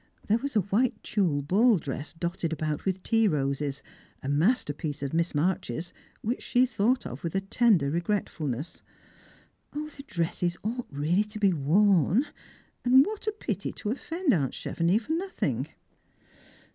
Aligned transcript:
There 0.25 0.39
was 0.39 0.55
a 0.55 0.61
white 0.61 1.03
tulle 1.03 1.43
ball 1.43 1.77
dress 1.77 2.11
dotted 2.11 2.51
about 2.51 2.85
with 2.85 3.03
tea 3.03 3.27
roses, 3.27 3.83
a 4.23 4.29
masterpiece 4.29 5.03
of 5.03 5.13
Miss 5.13 5.35
March's 5.35 5.93
which 6.23 6.41
she 6.41 6.65
thought 6.65 7.05
of 7.05 7.23
with 7.23 7.35
a 7.35 7.41
tender 7.41 7.91
regretfulness. 7.91 8.81
0, 9.75 9.85
the 9.89 10.01
dresses 10.01 10.57
ought 10.63 10.87
really 10.89 11.23
to 11.25 11.37
be 11.37 11.53
worn; 11.53 12.25
and 12.83 13.05
what 13.05 13.27
a 13.27 13.31
pity 13.31 13.71
to 13.73 13.91
offend 13.91 14.33
aunt 14.33 14.55
Chevenix 14.55 15.05
for 15.05 15.11
nothing 15.13 15.67